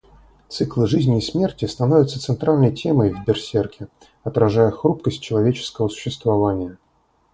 [0.49, 3.87] Циклы жизни и смерти становятся центральной темой в Берсерке,
[4.23, 6.79] отражая хрупкость человеческого существования.